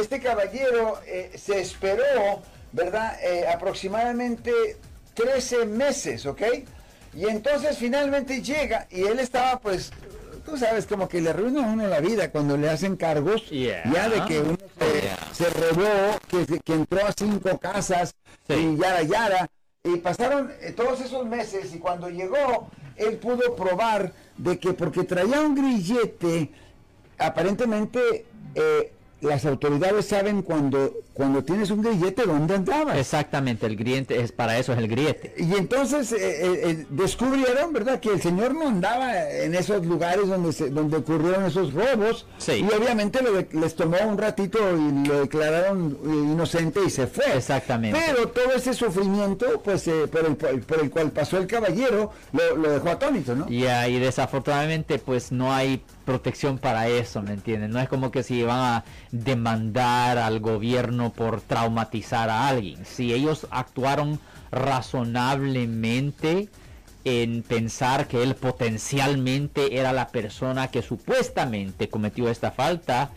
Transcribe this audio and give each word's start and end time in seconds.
este 0.00 0.20
caballero 0.20 1.00
eh, 1.06 1.32
se 1.36 1.60
esperó, 1.60 2.42
¿verdad? 2.72 3.18
Eh, 3.22 3.46
aproximadamente 3.48 4.52
13 5.14 5.66
meses, 5.66 6.26
¿ok? 6.26 6.42
Y 7.14 7.26
entonces 7.26 7.76
finalmente 7.76 8.40
llega 8.42 8.86
y 8.90 9.02
él 9.02 9.18
estaba 9.18 9.58
pues 9.60 9.90
tú 10.44 10.56
sabes, 10.56 10.86
como 10.86 11.08
que 11.08 11.20
le 11.20 11.30
arruina 11.30 11.64
a 11.64 11.72
uno 11.72 11.86
la 11.86 12.00
vida 12.00 12.30
cuando 12.30 12.56
le 12.56 12.68
hacen 12.68 12.96
cargos, 12.96 13.48
ya 13.50 14.08
de 14.08 14.24
que 14.26 14.40
uno 14.40 14.56
se, 15.32 15.50
robó, 15.50 16.18
que, 16.28 16.58
que, 16.60 16.72
entró 16.72 17.06
a 17.06 17.12
cinco 17.16 17.58
casas 17.58 18.14
y 18.48 18.76
yara 18.76 19.02
yara. 19.02 19.50
Y 19.82 19.96
pasaron 19.96 20.52
eh, 20.60 20.72
todos 20.72 21.00
esos 21.00 21.26
meses 21.26 21.74
y 21.74 21.78
cuando 21.78 22.10
llegó, 22.10 22.68
él 22.96 23.16
pudo 23.16 23.56
probar 23.56 24.12
de 24.36 24.58
que 24.58 24.74
porque 24.74 25.04
traía 25.04 25.40
un 25.40 25.54
grillete, 25.54 26.50
aparentemente 27.16 28.26
eh, 28.54 28.92
las 29.20 29.44
autoridades 29.44 30.06
saben 30.06 30.42
cuando, 30.42 30.94
cuando 31.12 31.44
tienes 31.44 31.70
un 31.70 31.82
grillete 31.82 32.24
dónde 32.24 32.54
andaba. 32.54 32.98
Exactamente, 32.98 33.66
el 33.66 33.76
grillete 33.76 34.20
es 34.20 34.32
para 34.32 34.58
eso 34.58 34.72
es 34.72 34.78
el 34.78 34.88
grillete. 34.88 35.34
Y 35.36 35.54
entonces 35.54 36.12
eh, 36.12 36.16
eh, 36.20 36.60
eh, 36.64 36.86
descubrieron, 36.88 37.72
¿verdad?, 37.72 38.00
que 38.00 38.10
el 38.10 38.20
señor 38.20 38.54
no 38.54 38.68
andaba 38.68 39.30
en 39.30 39.54
esos 39.54 39.84
lugares 39.84 40.28
donde 40.28 40.52
se, 40.52 40.70
donde 40.70 40.98
ocurrieron 40.98 41.44
esos 41.44 41.72
robos. 41.72 42.26
Y 42.48 42.64
obviamente 42.72 43.20
les 43.52 43.74
tomó 43.74 43.98
un 44.06 44.18
ratito 44.18 44.58
y 44.76 45.06
lo 45.06 45.20
declararon 45.20 45.98
inocente 46.04 46.80
y 46.86 46.90
se 46.90 47.06
fue. 47.06 47.36
Exactamente. 47.36 47.98
Pero 48.06 48.28
todo 48.28 48.52
ese 48.54 48.74
sufrimiento, 48.74 49.60
pues, 49.62 49.88
por, 50.10 50.24
el, 50.24 50.36
por 50.36 50.80
el 50.80 50.90
cual 50.90 51.10
pasó 51.10 51.36
el 51.38 51.46
caballero, 51.46 52.12
lo, 52.32 52.56
lo 52.56 52.70
dejó 52.72 52.88
atónito, 52.90 53.34
¿no? 53.34 53.48
Ya, 53.48 53.88
y 53.88 53.98
desafortunadamente, 53.98 54.98
pues, 54.98 55.30
no 55.30 55.52
hay 55.52 55.82
protección 56.10 56.58
para 56.58 56.88
eso, 56.88 57.22
¿me 57.22 57.34
entienden? 57.34 57.70
No 57.70 57.78
es 57.78 57.88
como 57.88 58.10
que 58.10 58.22
si 58.24 58.42
van 58.42 58.58
a 58.58 58.84
demandar 59.12 60.18
al 60.18 60.40
gobierno 60.40 61.12
por 61.12 61.40
traumatizar 61.40 62.30
a 62.30 62.48
alguien. 62.48 62.84
Si 62.84 63.12
ellos 63.12 63.46
actuaron 63.50 64.20
razonablemente 64.50 66.48
en 67.04 67.42
pensar 67.42 68.06
que 68.06 68.22
él 68.22 68.34
potencialmente 68.34 69.78
era 69.78 69.92
la 69.92 70.08
persona 70.08 70.68
que 70.68 70.82
supuestamente 70.82 71.88
cometió 71.88 72.28
esta 72.28 72.50
falta, 72.50 73.10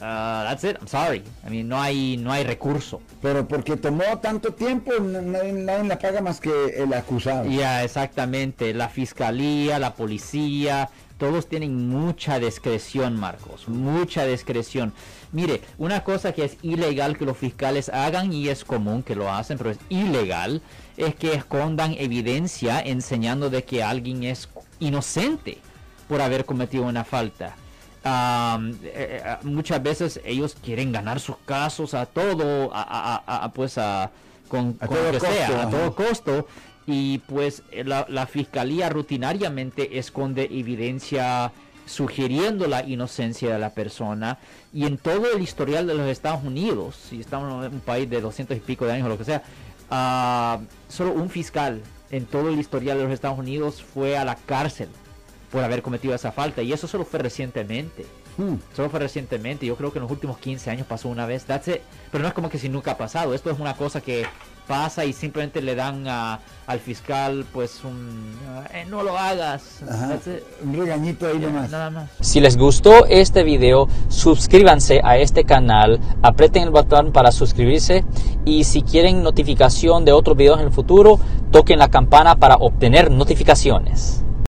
uh, 0.00 0.44
that's 0.44 0.64
it. 0.64 0.76
I'm 0.78 0.88
sorry. 0.88 1.22
I 1.46 1.50
mean, 1.50 1.68
no 1.68 1.80
hay, 1.80 2.16
no 2.16 2.32
hay 2.32 2.44
recurso. 2.44 3.00
Pero 3.22 3.46
porque 3.46 3.76
tomó 3.76 4.18
tanto 4.20 4.52
tiempo, 4.52 4.92
nadie, 5.00 5.52
nadie 5.52 5.88
la 5.88 5.98
paga 5.98 6.20
más 6.20 6.40
que 6.40 6.50
el 6.76 6.92
acusado. 6.92 7.48
Ya, 7.48 7.84
exactamente. 7.84 8.74
La 8.74 8.88
fiscalía, 8.88 9.78
la 9.78 9.94
policía, 9.94 10.90
todos 11.18 11.48
tienen 11.48 11.88
mucha 11.88 12.38
discreción, 12.38 13.18
Marcos, 13.18 13.68
mucha 13.68 14.26
discreción. 14.26 14.92
Mire, 15.32 15.60
una 15.78 16.02
cosa 16.02 16.32
que 16.32 16.44
es 16.44 16.56
ilegal 16.62 17.16
que 17.16 17.24
los 17.24 17.36
fiscales 17.36 17.88
hagan 17.88 18.32
y 18.32 18.48
es 18.48 18.64
común 18.64 19.02
que 19.02 19.14
lo 19.14 19.32
hacen, 19.32 19.58
pero 19.58 19.70
es 19.70 19.78
ilegal, 19.88 20.62
es 20.96 21.14
que 21.14 21.34
escondan 21.34 21.94
evidencia 21.98 22.80
enseñando 22.80 23.50
de 23.50 23.64
que 23.64 23.82
alguien 23.82 24.24
es 24.24 24.48
inocente 24.80 25.58
por 26.08 26.20
haber 26.20 26.44
cometido 26.44 26.84
una 26.84 27.04
falta. 27.04 27.56
Eh, 28.06 29.22
muchas 29.44 29.82
veces 29.82 30.20
ellos 30.24 30.56
quieren 30.62 30.92
ganar 30.92 31.20
sus 31.20 31.36
casos 31.38 31.94
a 31.94 32.06
todo, 32.06 32.70
a, 32.74 33.50
pues 33.54 33.78
a, 33.78 34.10
con, 34.48 34.74
todo 34.74 35.12
que 35.12 35.20
sea, 35.20 35.62
a 35.62 35.70
todo 35.70 35.94
costo 35.94 36.46
y 36.86 37.18
pues 37.18 37.62
eh, 37.70 37.84
la, 37.84 38.26
fiscalía 38.26 38.88
rutinariamente 38.88 39.98
esconde 39.98 40.48
evidencia 40.50 41.52
sugiriendo 41.86 42.66
la 42.66 42.82
inocencia 42.84 43.52
de 43.52 43.58
la 43.58 43.70
persona 43.70 44.38
y 44.72 44.86
en 44.86 44.96
todo 44.96 45.32
el 45.32 45.42
historial 45.42 45.86
de 45.86 45.94
los 45.94 46.06
Estados 46.08 46.42
Unidos, 46.44 46.96
si 46.96 47.20
estamos 47.20 47.66
en 47.66 47.74
un 47.74 47.80
país 47.80 48.08
de 48.08 48.20
200 48.20 48.56
y 48.56 48.60
pico 48.60 48.86
de 48.86 48.92
años 48.92 49.06
o 49.06 49.10
lo 49.10 49.18
que 49.18 49.24
sea, 49.24 49.42
uh, 49.90 50.64
solo 50.88 51.12
un 51.12 51.28
fiscal 51.28 51.82
en 52.10 52.24
todo 52.26 52.48
el 52.48 52.58
historial 52.58 52.98
de 52.98 53.04
los 53.04 53.12
Estados 53.12 53.38
Unidos 53.38 53.82
fue 53.82 54.16
a 54.16 54.24
la 54.24 54.36
cárcel 54.36 54.88
por 55.50 55.62
haber 55.62 55.82
cometido 55.82 56.14
esa 56.14 56.32
falta 56.32 56.62
y 56.62 56.72
eso 56.72 56.86
solo 56.86 57.04
fue 57.04 57.20
recientemente. 57.20 58.06
Hmm. 58.36 58.56
Solo 58.74 58.90
fue 58.90 59.00
recientemente, 59.00 59.64
yo 59.66 59.76
creo 59.76 59.92
que 59.92 59.98
en 59.98 60.02
los 60.02 60.10
últimos 60.10 60.38
15 60.38 60.70
años 60.70 60.86
pasó 60.86 61.08
una 61.08 61.26
vez, 61.26 61.44
pero 61.46 62.22
no 62.22 62.28
es 62.28 62.34
como 62.34 62.48
que 62.48 62.58
si 62.58 62.68
nunca 62.68 62.92
ha 62.92 62.98
pasado, 62.98 63.34
esto 63.34 63.50
es 63.50 63.58
una 63.58 63.74
cosa 63.74 64.00
que 64.00 64.26
pasa 64.66 65.04
y 65.04 65.12
simplemente 65.12 65.60
le 65.60 65.74
dan 65.74 66.06
a, 66.08 66.40
al 66.66 66.80
fiscal 66.80 67.44
pues 67.52 67.84
un 67.84 68.34
eh, 68.72 68.86
no 68.88 69.02
lo 69.02 69.16
hagas. 69.16 69.82
Un 70.62 70.74
regañito 70.74 71.26
ahí 71.26 71.38
nomás. 71.38 71.70
nada 71.70 71.90
más. 71.90 72.10
Si 72.20 72.40
les 72.40 72.56
gustó 72.56 73.06
este 73.06 73.44
video 73.44 73.88
suscríbanse 74.08 75.00
a 75.04 75.18
este 75.18 75.44
canal 75.44 76.00
aprieten 76.22 76.62
el 76.62 76.70
botón 76.70 77.12
para 77.12 77.30
suscribirse 77.30 78.04
y 78.44 78.64
si 78.64 78.82
quieren 78.82 79.22
notificación 79.22 80.04
de 80.04 80.12
otros 80.12 80.36
videos 80.36 80.60
en 80.60 80.66
el 80.66 80.72
futuro 80.72 81.20
toquen 81.50 81.78
la 81.78 81.88
campana 81.88 82.36
para 82.36 82.56
obtener 82.56 83.10
notificaciones 83.10 84.24